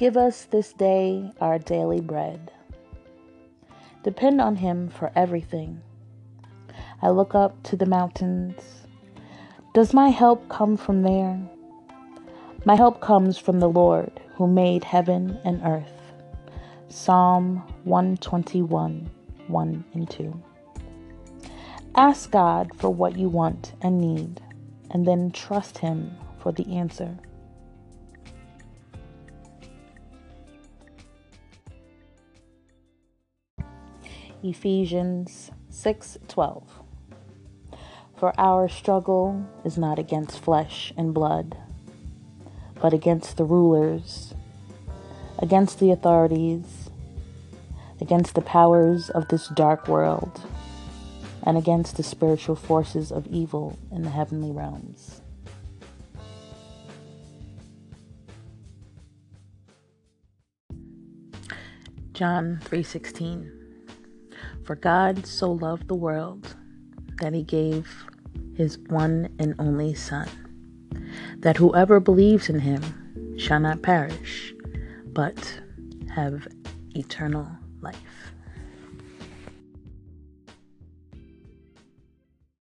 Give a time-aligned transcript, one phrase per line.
[0.00, 2.50] Give us this day our daily bread.
[4.02, 5.82] Depend on Him for everything.
[7.02, 8.86] I look up to the mountains.
[9.74, 11.38] Does my help come from there?
[12.64, 16.00] My help comes from the Lord who made heaven and earth.
[16.88, 19.10] Psalm 121
[19.48, 20.42] 1 and 2.
[21.94, 24.40] Ask God for what you want and need,
[24.90, 27.18] and then trust Him for the answer.
[34.42, 36.62] Ephesians 6:12
[38.16, 41.58] For our struggle is not against flesh and blood,
[42.80, 44.32] but against the rulers,
[45.38, 46.88] against the authorities,
[48.00, 50.40] against the powers of this dark world,
[51.42, 55.20] and against the spiritual forces of evil in the heavenly realms.
[62.14, 63.59] John 3:16
[64.70, 66.54] For God so loved the world
[67.20, 68.06] that he gave
[68.54, 70.28] his one and only son
[71.38, 74.54] that whoever believes in him shall not perish
[75.06, 75.60] but
[76.14, 76.46] have
[76.94, 77.48] eternal
[77.80, 78.32] life.